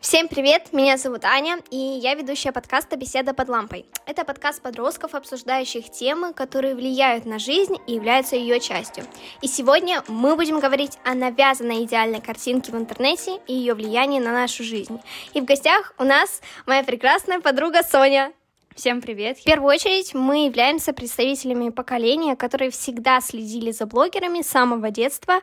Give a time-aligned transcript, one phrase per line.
[0.00, 3.84] Всем привет, меня зовут Аня, и я ведущая подкаста «Беседа под лампой».
[4.06, 9.04] Это подкаст подростков, обсуждающих темы, которые влияют на жизнь и являются ее частью.
[9.42, 14.32] И сегодня мы будем говорить о навязанной идеальной картинке в интернете и ее влиянии на
[14.32, 14.98] нашу жизнь.
[15.34, 18.32] И в гостях у нас моя прекрасная подруга Соня.
[18.74, 19.36] Всем привет!
[19.38, 25.40] В первую очередь мы являемся представителями поколения, которые всегда следили за блогерами с самого детства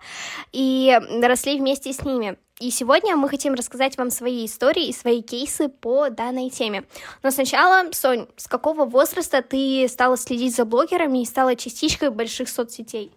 [0.51, 2.39] и росли вместе с ними.
[2.59, 6.85] И сегодня мы хотим рассказать вам свои истории и свои кейсы по данной теме.
[7.21, 12.49] Но сначала, Сонь, с какого возраста ты стала следить за блогерами и стала частичкой больших
[12.49, 13.11] соцсетей?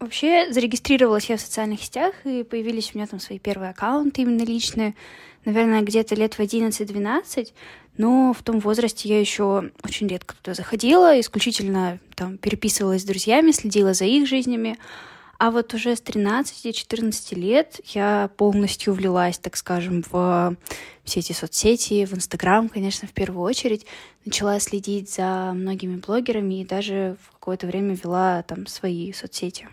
[0.00, 4.42] Вообще зарегистрировалась я в социальных сетях, и появились у меня там свои первые аккаунты именно
[4.42, 4.96] личные,
[5.44, 7.52] наверное, где-то лет в 11-12,
[7.96, 13.52] но в том возрасте я еще очень редко туда заходила, исключительно там переписывалась с друзьями,
[13.52, 14.78] следила за их жизнями,
[15.40, 20.54] а вот уже с 13-14 лет я полностью влилась, так скажем, в
[21.02, 23.86] все эти соцсети, в Инстаграм, конечно, в первую очередь.
[24.26, 29.66] Начала следить за многими блогерами и даже в какое-то время вела там свои соцсети.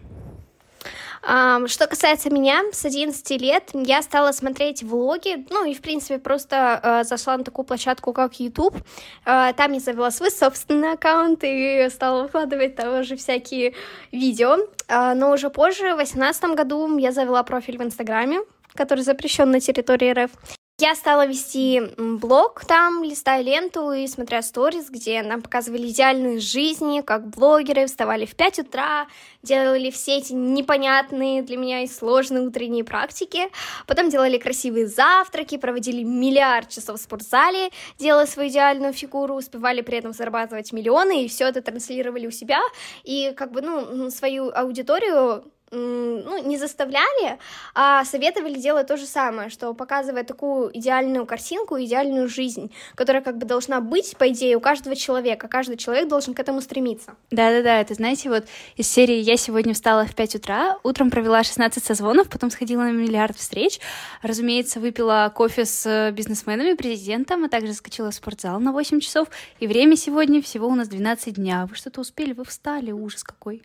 [1.28, 6.80] Что касается меня, с 11 лет я стала смотреть влоги, ну и, в принципе, просто
[6.81, 8.78] э, зашла на такую площадку, как YouTube.
[9.25, 13.73] Э, там я завела свой собственный аккаунт и стала выкладывать там уже всякие
[14.14, 14.58] видео.
[14.88, 18.39] Э, но уже позже, в 2018 году, я завела профиль в Инстаграме,
[18.73, 20.31] который запрещен на территории РФ.
[20.80, 27.02] Я стала вести блог там, листая ленту и смотря сторис, где нам показывали идеальные жизни,
[27.02, 29.08] как блогеры вставали в 5 утра,
[29.42, 33.50] делали все эти непонятные для меня и сложные утренние практики,
[33.88, 39.97] потом делали красивые завтраки, проводили миллиард часов в спортзале, делая свою идеальную фигуру, успевали при
[39.97, 42.59] этом зарабатывать миллионы, и все это транслировали у себя,
[43.03, 47.39] и как бы, ну, свою аудиторию ну, не заставляли,
[47.75, 53.37] а советовали делать то же самое, что показывая такую идеальную картинку, идеальную жизнь, которая как
[53.37, 55.47] бы должна быть, по идее, у каждого человека.
[55.47, 57.15] Каждый человек должен к этому стремиться.
[57.31, 58.45] Да-да-да, это, знаете, вот
[58.77, 62.91] из серии «Я сегодня встала в 5 утра, утром провела 16 созвонов, потом сходила на
[62.91, 63.79] миллиард встреч,
[64.22, 69.27] разумеется, выпила кофе с бизнесменами, президентом, а также скачала в спортзал на 8 часов,
[69.59, 71.67] и время сегодня всего у нас 12 дня.
[71.69, 73.61] Вы что-то успели, вы встали, ужас какой.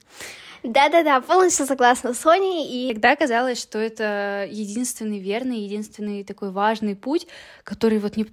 [0.62, 2.66] Да-да-да, полностью согласна с Соней.
[2.66, 7.26] И тогда казалось, что это единственный верный, единственный такой важный путь,
[7.64, 8.24] который вот не,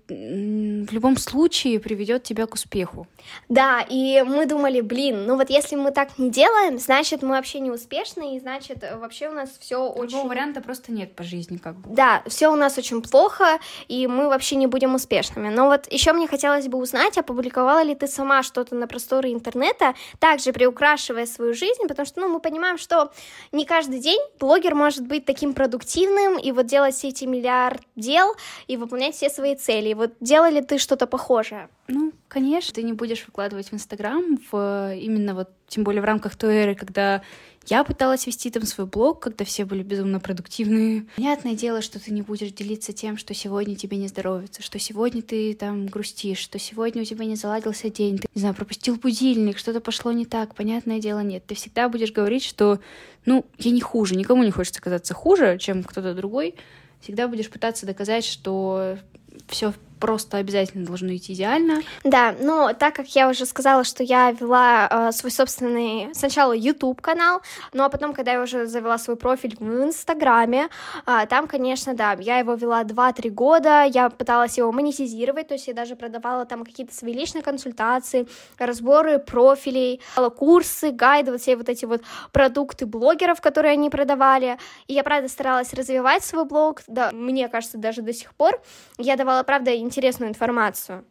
[0.85, 3.07] в любом случае приведет тебя к успеху.
[3.47, 7.59] Да, и мы думали, блин, ну вот если мы так не делаем, значит мы вообще
[7.59, 10.09] не успешны, и значит вообще у нас все очень...
[10.09, 11.95] Другого варианта просто нет по жизни как бы.
[11.95, 15.49] Да, все у нас очень плохо, и мы вообще не будем успешными.
[15.49, 19.93] Но вот еще мне хотелось бы узнать, опубликовала ли ты сама что-то на просторы интернета,
[20.19, 23.11] также приукрашивая свою жизнь, потому что ну, мы понимаем, что
[23.51, 28.35] не каждый день блогер может быть таким продуктивным и вот делать все эти миллиард дел
[28.67, 29.89] и выполнять все свои цели.
[29.89, 31.69] И вот делали ты что-то похожее?
[31.89, 36.35] Ну, конечно, ты не будешь выкладывать в Инстаграм, в, именно вот, тем более в рамках
[36.35, 37.23] той эры, когда
[37.65, 41.07] я пыталась вести там свой блог, когда все были безумно продуктивные.
[41.15, 45.23] Понятное дело, что ты не будешь делиться тем, что сегодня тебе не здоровится, что сегодня
[45.23, 49.57] ты там грустишь, что сегодня у тебя не заладился день, ты, не знаю, пропустил будильник,
[49.57, 50.53] что-то пошло не так.
[50.53, 51.45] Понятное дело, нет.
[51.47, 52.79] Ты всегда будешь говорить, что,
[53.25, 56.53] ну, я не хуже, никому не хочется казаться хуже, чем кто-то другой.
[57.01, 58.99] Всегда будешь пытаться доказать, что
[59.47, 61.81] все просто обязательно должно идти идеально.
[62.03, 67.01] Да, но так как я уже сказала, что я вела э, свой собственный сначала YouTube
[67.01, 67.41] канал,
[67.73, 70.69] ну а потом, когда я уже завела свой профиль в Инстаграме,
[71.05, 75.67] э, там, конечно, да, я его вела 2-3 года, я пыталась его монетизировать, то есть
[75.67, 78.27] я даже продавала там какие-то свои личные консультации,
[78.57, 80.01] разборы профилей,
[80.37, 82.01] курсы, гайды, вот все вот эти вот
[82.31, 84.57] продукты блогеров, которые они продавали,
[84.87, 88.61] и я, правда, старалась развивать свой блог, да, мне кажется, даже до сих пор,
[88.97, 91.05] я давала, правда, интересную информацию.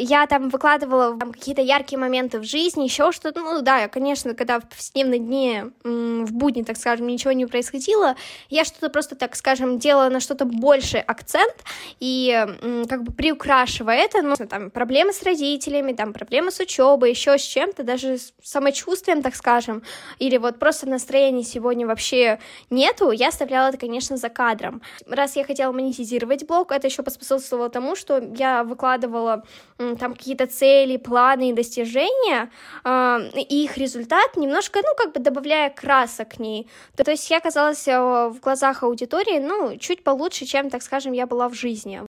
[0.00, 3.40] Я там выкладывала там, какие-то яркие моменты в жизни, еще что-то.
[3.40, 8.14] Ну да, конечно, когда в повседневные дни, в будни, так скажем, ничего не происходило,
[8.48, 11.54] я что-то просто, так скажем, делала на что-то больше акцент
[12.00, 12.46] и
[12.88, 17.42] как бы приукрашивая это, ну, там, проблемы с родителями, там, проблемы с учебой, еще с
[17.42, 19.82] чем-то, даже с самочувствием, так скажем,
[20.18, 22.38] или вот просто настроения сегодня вообще
[22.70, 24.82] нету, я оставляла это, конечно, за кадром.
[25.06, 29.44] Раз я хотела монетизировать блог, это еще поспособствовало тому, что я выкладывала
[29.96, 32.50] там какие-то цели, планы и достижения,
[32.84, 36.68] э, и их результат немножко, ну, как бы добавляя красок к ней.
[36.96, 41.12] То, то есть я оказалась э, в глазах аудитории, ну, чуть получше, чем, так скажем,
[41.12, 42.07] я была в жизни.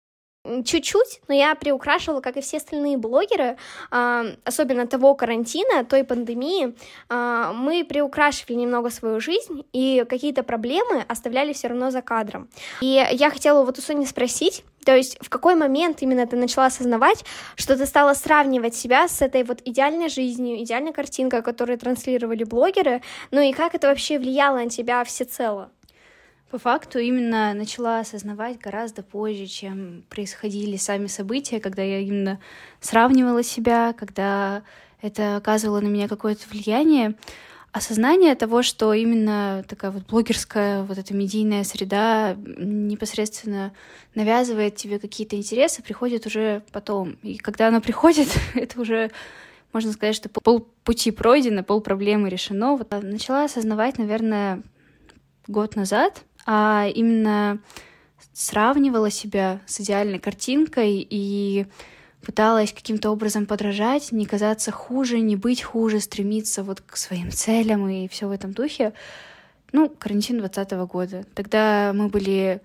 [0.65, 3.57] Чуть-чуть, но я приукрашивала, как и все остальные блогеры,
[3.91, 6.75] а, особенно того карантина, той пандемии,
[7.09, 12.49] а, мы приукрашивали немного свою жизнь, и какие-то проблемы оставляли все равно за кадром.
[12.81, 16.67] И я хотела вот у Сони спросить, то есть в какой момент именно ты начала
[16.67, 17.25] осознавать,
[17.57, 23.03] что ты стала сравнивать себя с этой вот идеальной жизнью, идеальной картинкой, которую транслировали блогеры,
[23.31, 25.71] ну и как это вообще влияло на тебя всецело?
[26.51, 32.41] По факту именно начала осознавать гораздо позже, чем происходили сами события, когда я именно
[32.81, 34.63] сравнивала себя, когда
[35.03, 37.17] это оказывало на меня какое-то влияние.
[37.71, 43.75] Осознание того, что именно такая вот блогерская, вот эта медийная среда непосредственно
[44.15, 47.19] навязывает тебе какие-то интересы, приходит уже потом.
[47.23, 49.11] И когда она приходит, это уже
[49.75, 52.75] можно сказать, что пол пути пройдено, пол проблемы решено.
[52.75, 54.63] Вот начала осознавать, наверное,
[55.47, 57.59] год назад, а именно
[58.33, 61.67] сравнивала себя с идеальной картинкой и
[62.23, 67.87] пыталась каким-то образом подражать, не казаться хуже, не быть хуже, стремиться вот к своим целям
[67.91, 68.95] и все в этом духе.
[69.73, 71.27] Ну, карантин двадцатого года.
[71.35, 72.63] Тогда мы были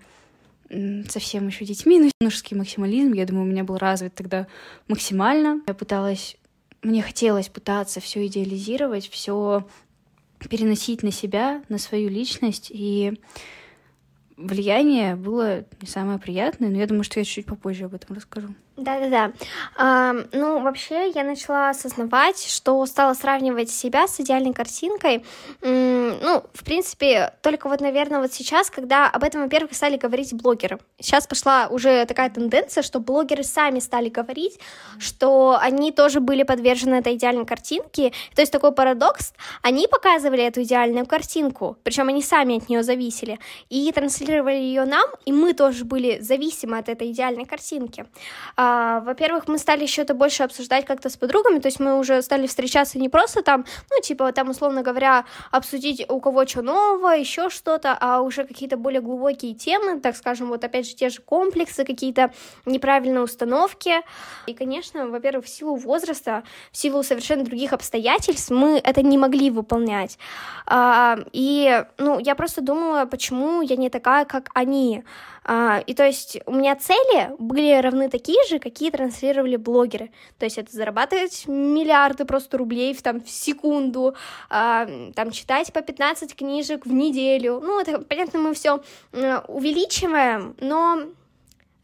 [1.10, 4.46] совсем еще детьми, но юношеский максимализм, я думаю, у меня был развит тогда
[4.88, 5.60] максимально.
[5.66, 6.38] Я пыталась,
[6.80, 9.68] мне хотелось пытаться все идеализировать, все
[10.48, 13.20] переносить на себя, на свою личность, и
[14.36, 18.48] влияние было не самое приятное, но я думаю, что я чуть-чуть попозже об этом расскажу.
[18.76, 19.32] Да-да-да.
[19.76, 25.24] А, ну, вообще, я начала осознавать, что стала сравнивать себя с идеальной картинкой.
[25.60, 30.80] Ну, в принципе, только вот, наверное, вот сейчас, когда об этом, во-первых, стали говорить блогеры.
[30.98, 34.58] Сейчас пошла уже такая тенденция, что блогеры сами стали говорить,
[34.98, 38.12] что они тоже были подвержены этой идеальной картинке.
[38.34, 39.34] То есть такой парадокс.
[39.62, 43.38] Они показывали эту идеальную картинку, причем они сами от нее зависели,
[43.68, 48.06] и транслировали ее нам, и мы тоже были зависимы от этой идеальной картинки.
[48.56, 48.63] А,
[49.04, 52.46] во-первых, мы стали еще это больше обсуждать как-то с подругами, то есть мы уже стали
[52.46, 57.50] встречаться не просто там, ну, типа, там, условно говоря, обсудить у кого что нового, еще
[57.50, 61.84] что-то, а уже какие-то более глубокие темы, так скажем, вот опять же те же комплексы,
[61.84, 62.32] какие-то
[62.66, 64.02] неправильные установки.
[64.46, 69.50] И, конечно, во-первых, в силу возраста, в силу совершенно других обстоятельств мы это не могли
[69.50, 70.18] выполнять.
[70.66, 75.04] А, и, ну, я просто думала, почему я не такая, как они.
[75.44, 80.10] А, и то есть у меня цели были равны такие же, какие транслировали блогеры.
[80.38, 84.14] То есть это зарабатывать миллиарды просто рублей в, там, в секунду,
[84.48, 87.60] а, там читать по 15 книжек в неделю.
[87.62, 88.80] Ну, это, понятно, мы все
[89.48, 91.02] увеличиваем, но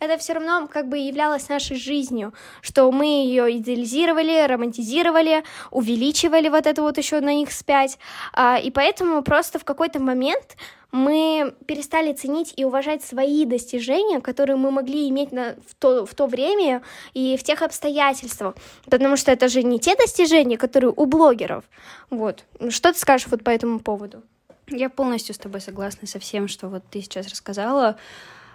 [0.00, 2.32] это все равно как бы являлось нашей жизнью,
[2.62, 7.98] что мы ее идеализировали, романтизировали, увеличивали вот это вот еще на их спять,
[8.32, 10.56] а, и поэтому просто в какой-то момент
[10.92, 16.14] мы перестали ценить и уважать свои достижения, которые мы могли иметь на, в, то, в
[16.14, 16.82] то время
[17.14, 18.54] и в тех обстоятельствах,
[18.86, 21.64] потому что это же не те достижения, которые у блогеров.
[22.10, 22.44] Вот.
[22.68, 24.22] Что ты скажешь вот по этому поводу?
[24.68, 27.96] Я полностью с тобой согласна со всем, что вот ты сейчас рассказала.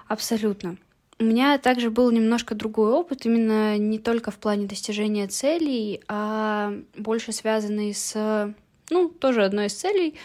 [0.08, 0.78] Абсолютно.
[1.18, 6.74] У меня также был немножко другой опыт, именно не только в плане достижения целей, а
[6.98, 8.54] больше связанный с,
[8.90, 10.16] ну, тоже одной из целей,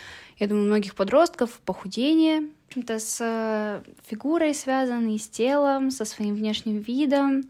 [0.41, 6.35] я думаю, многих подростков, похудение, в общем-то, с э, фигурой связанной, с телом, со своим
[6.35, 7.45] внешним видом.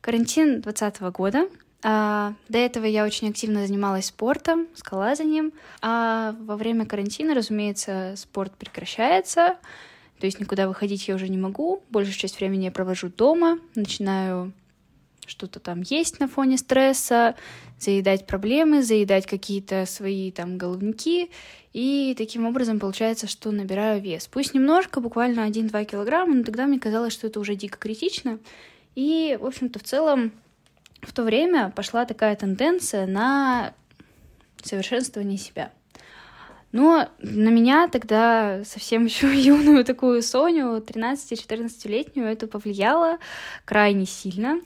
[0.00, 1.48] Карантин 2020 года.
[1.82, 5.52] А, до этого я очень активно занималась спортом, скалазанием.
[5.82, 9.56] А во время карантина, разумеется, спорт прекращается.
[10.18, 11.84] То есть никуда выходить я уже не могу.
[11.90, 13.60] Большую часть времени я провожу дома.
[13.76, 14.52] Начинаю
[15.26, 17.34] что-то там есть на фоне стресса,
[17.78, 21.30] заедать проблемы, заедать какие-то свои там головники,
[21.72, 24.28] и таким образом получается, что набираю вес.
[24.28, 28.38] Пусть немножко, буквально 1-2 килограмма, но тогда мне казалось, что это уже дико критично.
[28.94, 30.32] И, в общем-то, в целом
[31.02, 33.74] в то время пошла такая тенденция на
[34.62, 35.70] совершенствование себя.
[36.72, 43.18] Но на меня тогда совсем еще юную такую Соню, 13-14-летнюю, это повлияло
[43.64, 44.60] крайне сильно.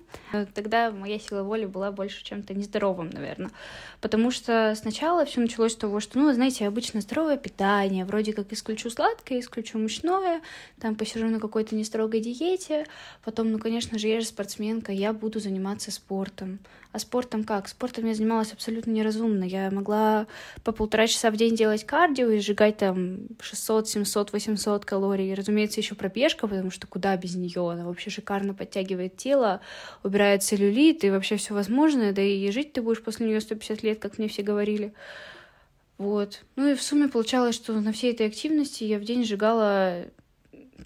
[0.55, 3.51] Тогда моя сила воли была больше чем-то нездоровым, наверное.
[4.01, 8.53] Потому что сначала все началось с того, что, ну, знаете, обычно здоровое питание, вроде как
[8.53, 10.41] исключу сладкое, исключу мучное,
[10.81, 12.87] там посижу на какой-то нестрогой диете,
[13.25, 16.61] потом, ну, конечно же, я же спортсменка, я буду заниматься спортом.
[16.93, 17.69] А спортом как?
[17.69, 19.45] Спортом я занималась абсолютно неразумно.
[19.45, 20.27] Я могла
[20.65, 25.31] по полтора часа в день делать и сжигать там 600, 700, 800 калорий.
[25.31, 27.71] И, разумеется, еще пробежка, потому что куда без нее?
[27.71, 29.61] Она вообще шикарно подтягивает тело,
[30.03, 32.13] убирает целлюлит и вообще все возможное.
[32.13, 34.95] Да и жить ты будешь после нее 150 лет, как мне все говорили.
[35.99, 36.43] Вот.
[36.57, 40.07] Ну и в сумме получалось, что на всей этой активности я в день сжигала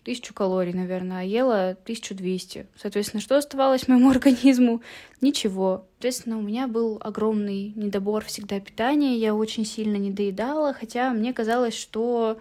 [0.05, 2.67] тысячу калорий, наверное, а ела 1200.
[2.77, 4.83] Соответственно, что оставалось моему организму?
[5.21, 5.87] Ничего.
[5.95, 11.75] Соответственно, у меня был огромный недобор всегда питания, я очень сильно недоедала, хотя мне казалось,
[11.75, 12.39] что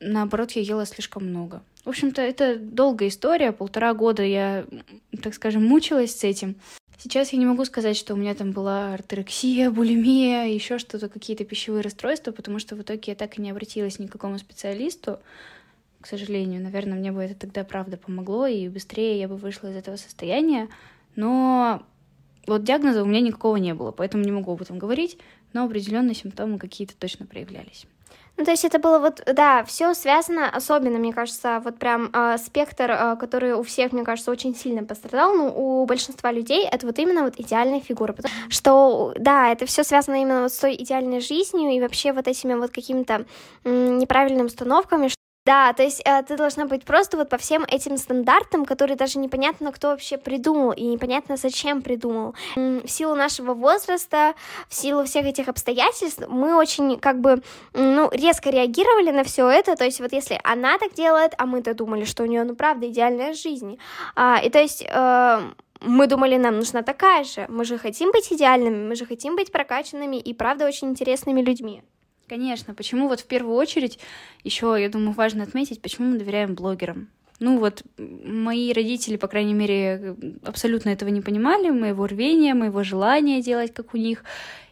[0.00, 1.62] наоборот я ела слишком много.
[1.84, 4.64] В общем-то, это долгая история, полтора года я,
[5.22, 6.56] так скажем, мучилась с этим.
[6.96, 11.44] Сейчас я не могу сказать, что у меня там была артерексия, булимия, еще что-то, какие-то
[11.44, 15.18] пищевые расстройства, потому что в итоге я так и не обратилась ни к какому специалисту
[16.04, 16.62] к сожалению.
[16.62, 20.68] Наверное, мне бы это тогда правда помогло, и быстрее я бы вышла из этого состояния.
[21.16, 21.82] Но
[22.46, 25.16] вот диагноза у меня никакого не было, поэтому не могу об этом говорить,
[25.54, 27.86] но определенные симптомы какие-то точно проявлялись.
[28.36, 32.36] Ну, то есть это было вот, да, все связано, особенно, мне кажется, вот прям э,
[32.36, 36.86] спектр, э, который у всех, мне кажется, очень сильно пострадал, ну, у большинства людей это
[36.86, 40.74] вот именно вот идеальная фигура, потому что, да, это все связано именно вот с той
[40.74, 43.24] идеальной жизнью и вообще вот этими вот какими-то
[43.64, 45.08] неправильными установками,
[45.44, 49.18] да, то есть э, ты должна быть просто вот по всем этим стандартам, которые даже
[49.18, 52.34] непонятно, кто вообще придумал, и непонятно, зачем придумал.
[52.56, 54.34] В силу нашего возраста,
[54.68, 57.42] в силу всех этих обстоятельств, мы очень как бы,
[57.74, 61.74] ну, резко реагировали на все это, то есть вот если она так делает, а мы-то
[61.74, 63.78] думали, что у нее, ну, правда, идеальная жизнь,
[64.16, 64.84] а, и то есть...
[64.88, 65.40] Э,
[65.86, 67.44] мы думали, нам нужна такая же.
[67.48, 71.82] Мы же хотим быть идеальными, мы же хотим быть прокачанными и, правда, очень интересными людьми.
[72.28, 73.98] Конечно, почему вот в первую очередь
[74.44, 77.08] еще, я думаю, важно отметить, почему мы доверяем блогерам.
[77.40, 83.42] Ну вот, мои родители, по крайней мере, абсолютно этого не понимали, моего рвения, моего желания
[83.42, 84.24] делать, как у них.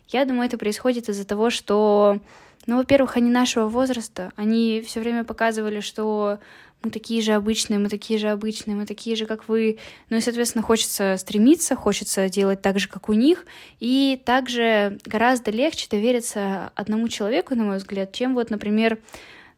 [0.09, 2.21] Я думаю, это происходит из-за того, что,
[2.67, 6.39] ну, во-первых, они нашего возраста, они все время показывали, что
[6.85, 9.79] мы такие же обычные, мы такие же обычные, мы такие же, как вы.
[10.11, 13.47] Ну и, соответственно, хочется стремиться, хочется делать так же, как у них.
[13.81, 18.99] И также гораздо легче довериться одному человеку, на мой взгляд, чем вот, например,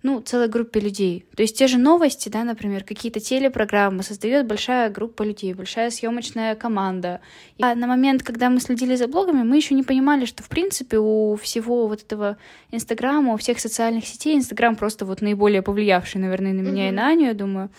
[0.04, 1.24] ну, целой группе людей.
[1.34, 6.54] То есть те же новости, да, например, какие-то телепрограммы создает большая группа людей, большая съемочная
[6.54, 7.22] команда.
[7.58, 10.98] А на момент, когда мы следили за блогами, мы еще не понимали, что, в принципе,
[10.98, 12.36] у всего вот этого
[12.70, 16.92] Инстаграма, у всех социальных сетей, Инстаграм просто вот наиболее повлиявший, наверное, на меня mm-hmm.
[16.92, 17.70] и на Аню, я думаю.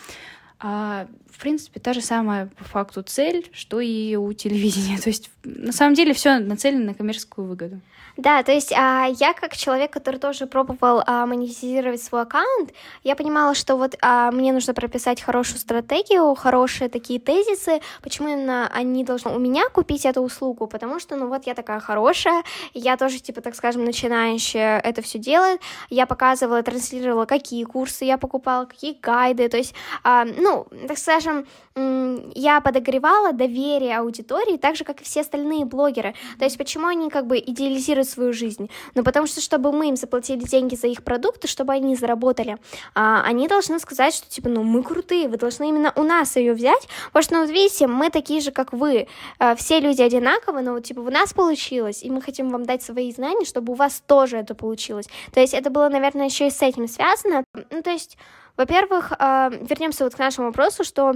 [0.59, 4.97] А, в принципе, та же самая по факту цель, что и у телевидения.
[5.03, 7.81] То есть, на самом деле, все нацелено на коммерческую выгоду.
[8.17, 12.71] Да, то есть а, я как человек, который тоже пробовал а, монетизировать свой аккаунт,
[13.03, 18.69] я понимала, что вот а, мне нужно прописать хорошую стратегию, хорошие такие тезисы, почему именно
[18.73, 22.43] они должны у меня купить эту услугу, потому что, ну вот я такая хорошая,
[22.73, 28.17] я тоже, типа, так скажем, начинающая это все делает, я показывала, транслировала, какие курсы я
[28.17, 31.45] покупала, какие гайды, то есть, а, ну, так скажем,
[32.33, 37.09] я подогревала доверие аудитории, так же, как и все остальные блогеры, то есть почему они
[37.09, 38.69] как бы идеализируют строят свою жизнь.
[38.93, 42.57] Но потому что, чтобы мы им заплатили деньги за их продукты, чтобы они заработали,
[42.93, 46.53] а, они должны сказать, что типа, ну мы крутые, вы должны именно у нас ее
[46.53, 49.07] взять, потому что, ну вот видите, мы такие же, как вы,
[49.39, 52.83] а, все люди одинаковые, но вот типа у нас получилось, и мы хотим вам дать
[52.83, 55.07] свои знания, чтобы у вас тоже это получилось.
[55.33, 57.43] То есть это было, наверное, еще и с этим связано.
[57.71, 58.17] Ну, то есть
[58.57, 61.15] во-первых, а, вернемся вот к нашему вопросу, что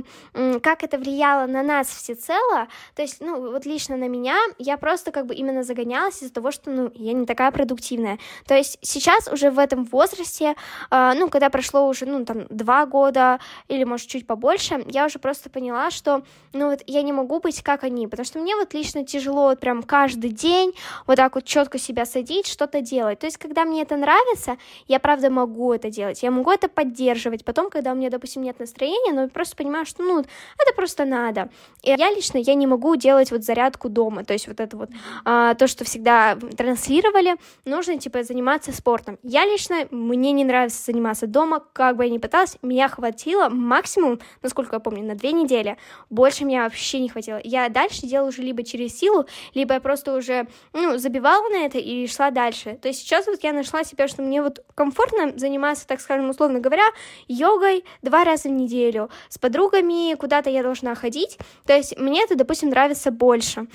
[0.61, 5.11] как это влияло на нас всецело, то есть, ну, вот лично на меня, я просто
[5.11, 8.19] как бы именно загонялась из-за того, что, ну, я не такая продуктивная.
[8.45, 10.55] То есть сейчас уже в этом возрасте,
[10.89, 15.19] а, ну, когда прошло уже, ну, там, два года или, может, чуть побольше, я уже
[15.19, 18.73] просто поняла, что, ну, вот я не могу быть как они, потому что мне вот
[18.73, 20.73] лично тяжело вот прям каждый день
[21.07, 23.19] вот так вот четко себя садить, что-то делать.
[23.19, 27.28] То есть, когда мне это нравится, я правда могу это делать, я могу это поддерживать,
[27.29, 27.45] поддерживать.
[27.45, 31.49] Потом, когда у меня, допустим, нет настроения, но просто понимаю, что, ну, это просто надо.
[31.83, 34.89] И я лично, я не могу делать вот зарядку дома, то есть вот это вот,
[35.25, 39.17] а, то, что всегда транслировали, нужно, типа, заниматься спортом.
[39.23, 44.19] Я лично, мне не нравится заниматься дома, как бы я ни пыталась, меня хватило максимум,
[44.41, 45.77] насколько я помню, на две недели.
[46.09, 47.39] Больше меня вообще не хватило.
[47.43, 51.77] Я дальше делала уже либо через силу, либо я просто уже, ну, забивала на это
[51.77, 52.77] и шла дальше.
[52.81, 56.59] То есть сейчас вот я нашла себя, что мне вот комфортно заниматься, так скажем, условно
[56.59, 56.83] говоря,
[57.27, 62.35] йогой два раза в неделю, с подругами куда-то я должна ходить, то есть мне это,
[62.35, 63.67] допустим, нравится больше.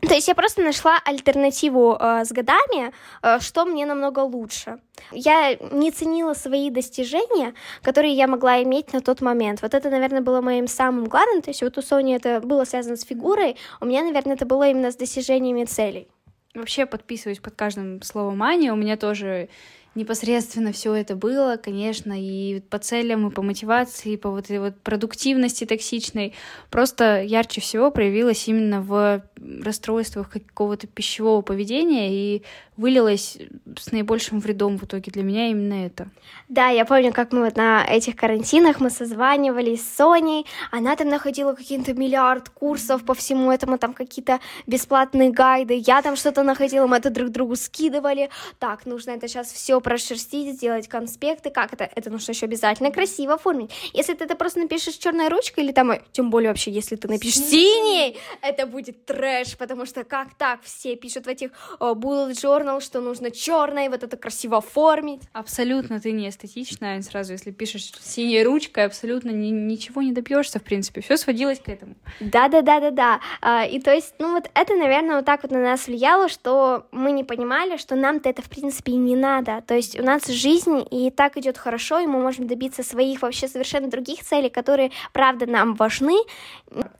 [0.00, 2.92] То есть я просто нашла альтернативу э, с годами,
[3.22, 4.78] э, что мне намного лучше.
[5.10, 9.62] Я не ценила свои достижения, которые я могла иметь на тот момент.
[9.62, 11.40] Вот это, наверное, было моим самым главным.
[11.40, 14.68] То есть вот у Сони это было связано с фигурой, у меня, наверное, это было
[14.68, 16.08] именно с достижениями целей.
[16.54, 18.70] Вообще подписываюсь под каждым словом Ани.
[18.70, 19.48] У меня тоже
[19.96, 24.60] непосредственно все это было, конечно, и по целям, и по мотивации, и по вот этой
[24.60, 26.34] вот продуктивности токсичной.
[26.70, 29.22] Просто ярче всего проявилось именно в
[29.62, 32.42] расстройствах какого-то пищевого поведения и
[32.76, 33.38] вылилось
[33.78, 36.08] с наибольшим вредом в итоге для меня именно это.
[36.48, 41.08] Да, я помню, как мы вот на этих карантинах мы созванивались с Соней, она там
[41.08, 46.86] находила какие-то миллиард курсов по всему этому, там какие-то бесплатные гайды, я там что-то находила,
[46.86, 51.88] мы это друг другу скидывали, так, нужно это сейчас все прошерстить, сделать конспекты, как это?
[51.94, 53.70] Это нужно еще обязательно красиво оформить.
[53.92, 57.36] Если ты это просто напишешь черной ручкой, или там, тем более вообще, если ты напишешь
[57.36, 62.80] синий, это будет трэш, потому что как так все пишут в этих uh, bullet journal,
[62.80, 65.22] что нужно черное, вот это красиво оформить.
[65.32, 70.64] Абсолютно ты не эстетичная, сразу, если пишешь синей ручкой, абсолютно ни, ничего не добьешься, в
[70.64, 71.94] принципе, все сводилось к этому.
[72.18, 73.20] Да-да-да-да-да.
[73.40, 76.88] Uh, и то есть, ну вот это, наверное, вот так вот на нас влияло, что
[76.90, 79.62] мы не понимали, что нам-то это, в принципе, и не надо.
[79.64, 83.48] То есть у нас жизнь и так идет хорошо, и мы можем добиться своих вообще
[83.48, 86.16] совершенно других целей, которые, правда, нам важны.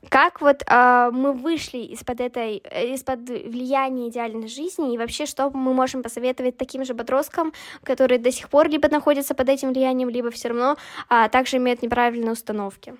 [0.09, 2.57] Как вот э, мы вышли из-под этой,
[2.95, 7.53] из-под влияния идеальной жизни, и вообще, что мы можем посоветовать таким же подросткам,
[7.83, 10.77] которые до сих пор либо находятся под этим влиянием, либо все равно
[11.09, 12.95] а, также имеют неправильные установки.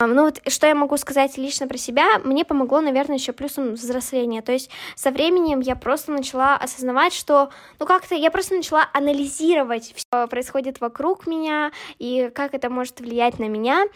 [0.00, 4.42] Ну вот, что я могу сказать лично про себя, мне помогло, наверное, еще плюсом взросления.
[4.42, 7.50] То есть со временем я просто начала осознавать, что,
[7.80, 13.40] ну как-то я просто начала анализировать все, происходит вокруг меня и как это может влиять
[13.40, 13.86] на меня.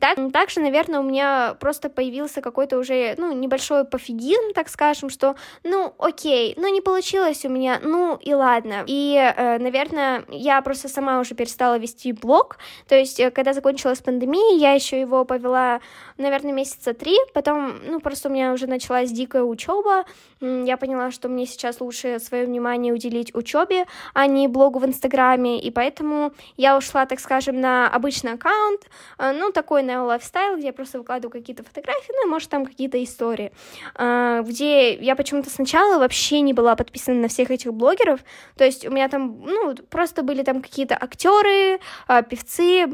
[0.00, 5.36] Так, также, наверное, у меня просто появился какой-то уже, ну, небольшой пофигизм, так скажем, что,
[5.62, 8.82] ну, окей, ну не получилось у меня, ну и ладно.
[8.88, 12.58] И, э, наверное, я просто сама уже перестала вести блог.
[12.88, 15.80] То есть, э, когда закончилась пандемия, я еще его повела,
[16.18, 20.04] наверное, месяца три, потом, ну, просто у меня уже началась дикая учеба,
[20.40, 25.60] я поняла, что мне сейчас лучше свое внимание уделить учебе, а не блогу в Инстаграме,
[25.60, 28.82] и поэтому я ушла, так скажем, на обычный аккаунт,
[29.18, 33.02] э, ну, такой на лайфстайл, где я просто выкладываю какие-то фотографии, ну, может, там какие-то
[33.02, 33.52] истории,
[33.94, 38.20] э, где я почему-то сначала вообще не была подписана на всех этих блогеров,
[38.56, 42.86] то есть у меня там, ну, просто были там какие-то актеры, э, певцы,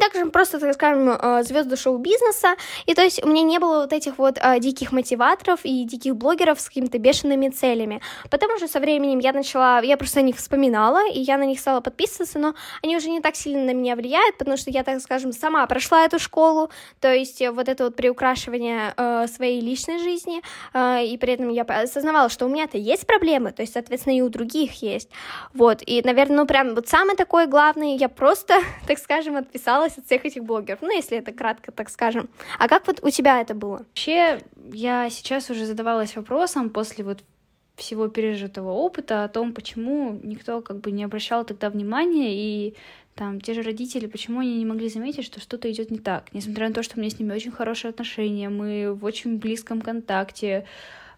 [0.00, 3.92] также просто, так скажем, э, звезды шоу-бизнеса, и то есть у меня не было вот
[3.92, 8.00] этих вот а, диких мотиваторов и диких блогеров с какими-то бешеными целями,
[8.30, 11.60] потому что со временем я начала, я просто о них вспоминала, и я на них
[11.60, 15.00] стала подписываться, но они уже не так сильно на меня влияют, потому что я, так
[15.00, 20.42] скажем, сама прошла эту школу, то есть вот это вот приукрашивание э, своей личной жизни,
[20.72, 24.20] э, и при этом я осознавала, что у меня-то есть проблемы, то есть, соответственно, и
[24.20, 25.10] у других есть,
[25.54, 29.36] вот, и, наверное, ну прям вот самый такой главный, я просто, так скажем,
[29.86, 32.28] отписалась от всех этих блогеров, ну, если это кратко так скажем.
[32.58, 33.78] А как вот у тебя это было?
[33.78, 34.40] Вообще,
[34.72, 37.22] я сейчас уже задавалась вопросом после вот
[37.76, 42.74] всего пережитого опыта о том, почему никто как бы не обращал тогда внимания, и
[43.14, 46.68] там те же родители, почему они не могли заметить, что что-то идет не так, несмотря
[46.68, 50.66] на то, что у меня с ними очень хорошие отношения, мы в очень близком контакте.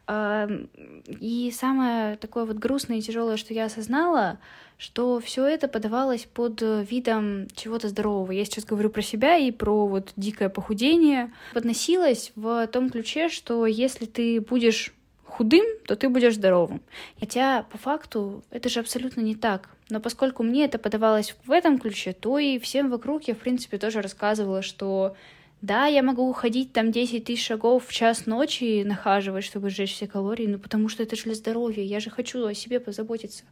[0.09, 4.39] И самое такое вот грустное и тяжелое, что я осознала,
[4.79, 8.31] что все это подавалось под э, видом чего-то здорового.
[8.31, 11.33] Я сейчас говорю про себя и про вот дикое похудение.
[11.53, 14.95] Подносилось в том ключе, что если ты будешь
[15.25, 16.81] худым, то ты будешь здоровым.
[17.21, 19.69] Хотя по факту это же абсолютно не так.
[19.91, 23.79] Но поскольку мне это подавалось в этом ключе, то и всем вокруг я, в принципе,
[23.79, 25.17] тоже рассказывала, что
[25.61, 29.95] да, я могу уходить там 10 тысяч шагов в час ночи и нахаживать, чтобы сжечь
[29.95, 33.45] все калории, ну потому что это же для здоровья, я же хочу о себе позаботиться.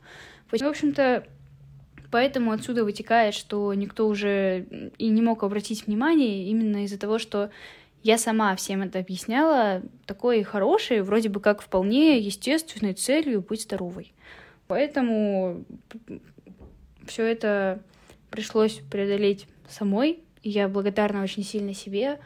[0.50, 1.26] В общем-то,
[2.12, 4.66] поэтому отсюда вытекает, что никто уже
[4.98, 7.50] и не мог обратить внимание именно из-за того, что
[8.04, 14.12] я сама всем это объясняла такой хорошей, вроде бы как вполне естественной целью быть здоровой.
[14.68, 15.64] Поэтому
[17.04, 17.82] все это
[18.30, 22.18] пришлось преодолеть самой, я благодарна очень сильно себе,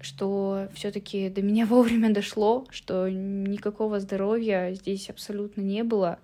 [0.00, 6.18] что все-таки до меня вовремя дошло, что никакого здоровья здесь абсолютно не было,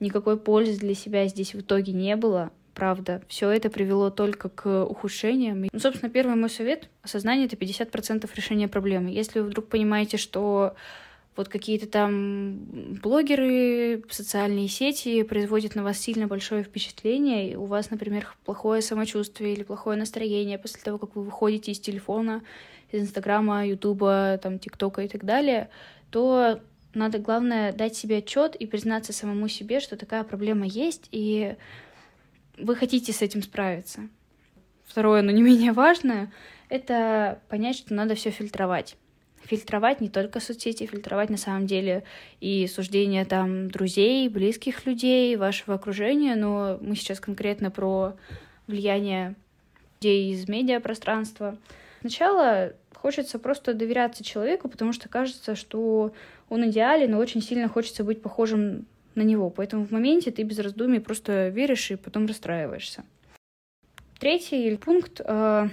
[0.00, 2.50] никакой пользы для себя здесь в итоге не было.
[2.74, 5.66] Правда, все это привело только к ухудшениям.
[5.70, 9.10] Ну, собственно, первый мой совет— осознание— это 50% решения проблемы.
[9.10, 10.74] Если вы вдруг понимаете, что
[11.34, 12.58] вот какие-то там
[13.02, 19.54] блогеры, социальные сети производят на вас сильно большое впечатление, и у вас, например, плохое самочувствие
[19.54, 22.42] или плохое настроение после того, как вы выходите из телефона,
[22.90, 25.70] из Инстаграма, Ютуба, там, ТикТока и так далее,
[26.10, 26.60] то
[26.92, 31.56] надо, главное, дать себе отчет и признаться самому себе, что такая проблема есть, и
[32.58, 34.08] вы хотите с этим справиться.
[34.84, 36.30] Второе, но не менее важное,
[36.68, 38.96] это понять, что надо все фильтровать
[39.44, 42.04] фильтровать не только соцсети, фильтровать на самом деле
[42.40, 48.14] и суждения там друзей, близких людей, вашего окружения, но мы сейчас конкретно про
[48.66, 49.34] влияние
[50.00, 51.56] людей из медиапространства.
[52.00, 56.12] Сначала хочется просто доверяться человеку, потому что кажется, что
[56.48, 59.50] он идеален, но очень сильно хочется быть похожим на него.
[59.50, 63.04] Поэтому в моменте ты без раздумий просто веришь и потом расстраиваешься.
[64.18, 65.20] Третий пункт.
[65.24, 65.68] Э,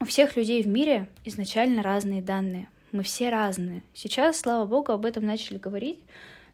[0.00, 2.68] у всех людей в мире изначально разные данные.
[2.94, 3.82] Мы все разные.
[3.92, 5.98] Сейчас, слава богу, об этом начали говорить,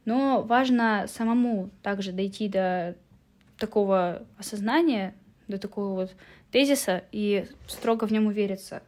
[0.07, 2.97] но важно самому также дойти до
[3.59, 5.15] такого осознания,
[5.49, 6.17] до такого вот
[6.51, 8.83] тезиса и строго в нем увериться.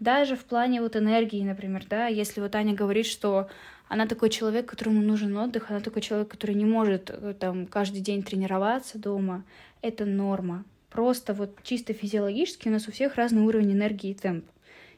[0.00, 3.48] Даже в плане вот энергии, например, да, если вот Аня говорит, что
[3.86, 8.00] она такой человек, которому нужен отдых, она такой человек, который не может э, там каждый
[8.00, 9.44] день тренироваться дома,
[9.82, 10.64] это норма.
[10.88, 14.46] Просто вот чисто физиологически у нас у всех разный уровень энергии и темп.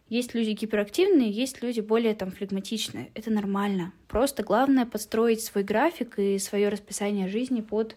[0.09, 3.11] Есть люди гиперактивные, есть люди более там флегматичные.
[3.15, 3.93] Это нормально.
[4.07, 7.97] Просто главное подстроить свой график и свое расписание жизни под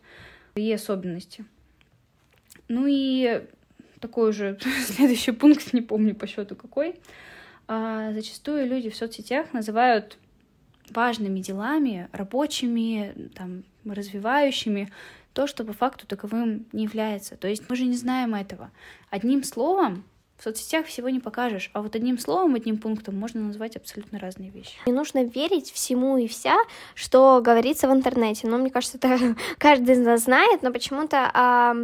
[0.54, 1.46] свои особенности.
[2.68, 3.44] Ну и
[4.00, 6.96] такой же следующий пункт, не помню по счету какой.
[7.68, 10.18] А, зачастую люди в соцсетях называют
[10.90, 14.92] важными делами, рабочими, там, развивающими,
[15.34, 17.38] то, что по факту таковым не является.
[17.38, 18.72] То есть мы же не знаем этого.
[19.12, 20.04] Одним словом
[20.40, 24.50] в соцсетях всего не покажешь, а вот одним словом, одним пунктом можно назвать абсолютно разные
[24.50, 24.78] вещи.
[24.86, 26.58] Не нужно верить всему и вся,
[26.96, 28.48] что говорится в интернете.
[28.48, 31.76] Но мне кажется, это каждый из нас знает, но почему-то а,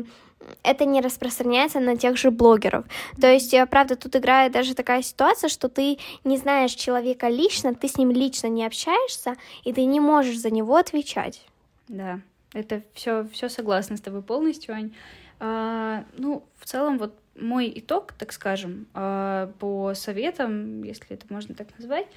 [0.63, 2.85] это не распространяется на тех же блогеров.
[3.19, 7.75] То есть, э, правда, тут играет даже такая ситуация, что ты не знаешь человека лично,
[7.75, 11.45] ты с ним лично не общаешься, и ты не можешь за него отвечать.
[11.89, 12.21] Да,
[12.53, 14.93] это все, все согласна с тобой полностью, Ань.
[15.41, 21.55] А, ну, в целом, вот мой итог, так скажем, а, по советам, если это можно
[21.55, 22.07] так назвать,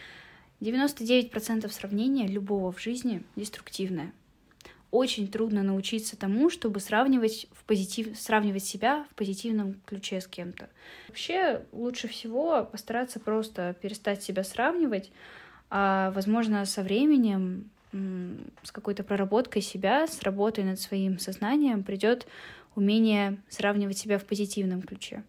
[0.61, 4.13] 99% сравнения любого в жизни деструктивное
[4.91, 8.19] очень трудно научиться тому, чтобы сравнивать, в позитив...
[8.19, 10.69] сравнивать себя в позитивном ключе с кем-то.
[11.09, 15.13] Вообще лучше всего постараться просто перестать себя сравнивать,
[15.71, 22.27] а, возможно, со временем, с какой-то проработкой себя, с работой над своим сознанием придет
[22.75, 25.23] умение сравнивать себя в позитивном ключе.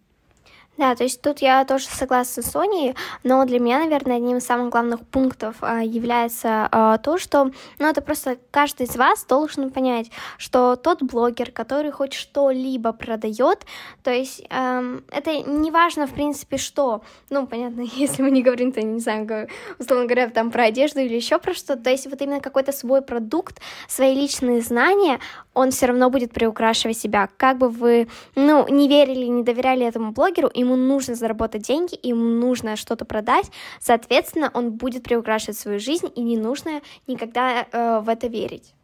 [0.80, 4.46] Да, то есть тут я тоже согласна с Соней, но для меня, наверное, одним из
[4.46, 9.68] самых главных пунктов а, является а, то, что, ну, это просто каждый из вас должен
[9.68, 13.66] понять, что тот блогер, который хоть что-либо продает,
[14.02, 18.72] то есть эм, это не важно, в принципе, что, ну, понятно, если мы не говорим,
[18.72, 22.22] то, не знаю, условно говоря, там про одежду или еще про что, то есть вот
[22.22, 25.20] именно какой-то свой продукт, свои личные знания,
[25.52, 30.12] он все равно будет приукрашивать себя, как бы вы, ну, не верили, не доверяли этому
[30.12, 36.10] блогеру, ему нужно заработать деньги, ему нужно что-то продать, соответственно, он будет приукрашивать свою жизнь,
[36.14, 38.74] и не нужно никогда э, в это верить.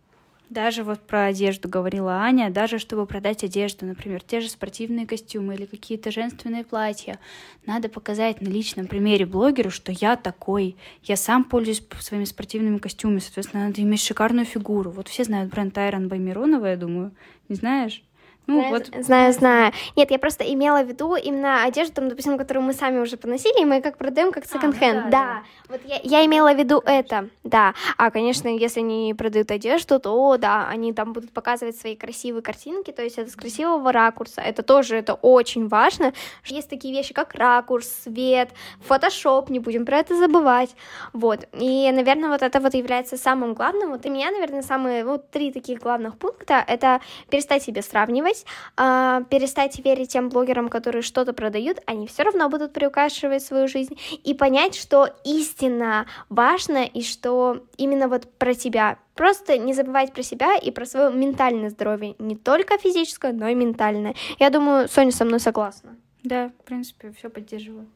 [0.48, 5.54] Даже вот про одежду говорила Аня, даже чтобы продать одежду, например, те же спортивные костюмы
[5.54, 7.18] или какие-то женственные платья,
[7.66, 13.18] надо показать на личном примере блогеру, что я такой, я сам пользуюсь своими спортивными костюмами,
[13.18, 14.92] соответственно, надо иметь шикарную фигуру.
[14.92, 17.10] Вот все знают бренд Айрон Баймиронова, я думаю,
[17.48, 18.04] не знаешь?
[18.46, 19.04] Ну, знаю, вот...
[19.04, 19.72] знаю, знаю.
[19.96, 23.62] Нет, я просто имела в виду именно одежду, там, допустим, которую мы сами уже поносили,
[23.62, 24.98] и мы как продаем как секонд-хенд.
[24.98, 25.10] А, да, да.
[25.10, 25.42] да.
[25.68, 27.74] Вот я, я имела в виду это, да.
[27.96, 32.92] А, конечно, если они продают одежду, то да, они там будут показывать свои красивые картинки,
[32.92, 34.40] то есть это с красивого ракурса.
[34.40, 36.12] Это тоже, это очень важно.
[36.44, 40.70] Есть такие вещи, как ракурс, свет, фотошоп, не будем про это забывать.
[41.12, 41.48] Вот.
[41.52, 43.90] И, наверное, вот это вот является самым главным.
[43.90, 48.46] Вот у меня, наверное, самые вот три таких главных пункта— это перестать себя сравнивать, делать,
[48.76, 53.96] э, перестать верить тем блогерам, которые что-то продают, они все равно будут приукрашивать свою жизнь,
[54.24, 58.98] и понять, что истинно важно, и что именно вот про тебя.
[59.14, 63.54] Просто не забывать про себя и про свое ментальное здоровье, не только физическое, но и
[63.54, 64.14] ментальное.
[64.38, 65.96] Я думаю, Соня со мной согласна.
[66.26, 67.86] Да, в принципе, все поддерживаю.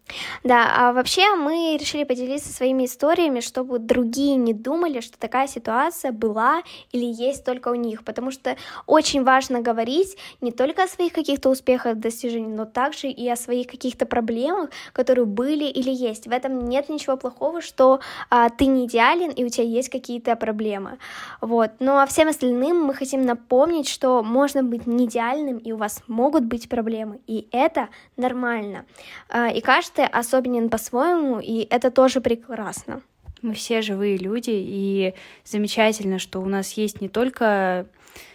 [0.44, 6.12] Да, а вообще мы решили поделиться своими историями, чтобы другие не думали, что такая ситуация
[6.12, 6.62] была
[6.92, 11.50] или есть только у них, потому что очень важно говорить не только о своих каких-то
[11.50, 16.28] успехах, достижениях, но также и о своих каких-то проблемах, которые были или есть.
[16.28, 20.36] В этом нет ничего плохого, что а, ты не идеален и у тебя есть какие-то
[20.36, 20.98] проблемы.
[21.40, 21.72] Вот.
[21.80, 26.04] Ну а всем остальным мы хотим напомнить, что можно быть не идеальным и у вас
[26.06, 27.88] могут быть проблемы, и это
[28.20, 28.84] нормально.
[29.28, 33.02] А, и каждый особенен по-своему, и это тоже прекрасно.
[33.42, 37.86] Мы все живые люди, и замечательно, что у нас есть не только,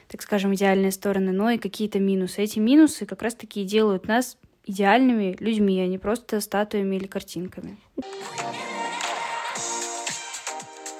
[0.08, 2.42] так скажем, идеальные стороны, но и какие-то минусы.
[2.42, 7.78] Эти минусы как раз-таки делают нас идеальными людьми, а не просто статуями или картинками.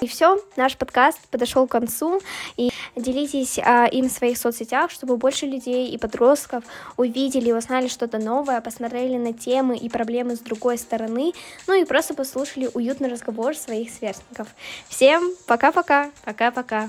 [0.06, 2.22] И все, наш подкаст подошел к концу.
[2.58, 6.64] И делитесь а, им в своих соцсетях, чтобы больше людей и подростков
[6.96, 11.34] увидели и узнали что-то новое, посмотрели на темы и проблемы с другой стороны,
[11.66, 14.48] ну и просто послушали уютный разговор своих сверстников.
[14.90, 16.88] Всем пока-пока, пока-пока.